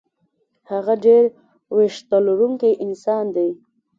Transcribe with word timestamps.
هغه 0.71 0.93
ډېر 1.05 1.23
وېښته 1.75 2.17
لرونکی 2.27 2.71
انسان 2.85 3.25
دی. 3.35 3.49